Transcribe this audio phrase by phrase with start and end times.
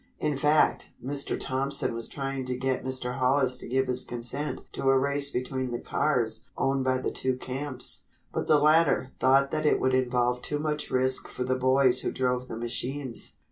[0.17, 1.39] In fact, Mr.
[1.39, 3.19] Thompson was trying to get Mr.
[3.19, 7.37] Hollis to give his consent to a race between the cars owned by the two
[7.37, 8.05] camps.
[8.33, 12.11] But the latter thought that it would involve too much risk for the boys who
[12.11, 13.35] drove the machines.